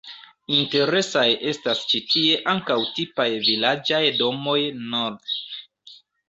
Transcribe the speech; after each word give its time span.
Interesaj 0.59 1.25
estas 1.51 1.81
ĉi 1.91 2.01
tie 2.13 2.39
ankaŭ 2.53 2.77
tipaj 2.95 3.27
vilaĝaj 3.45 4.01
domoj 4.23 4.57
nr. 4.95 5.37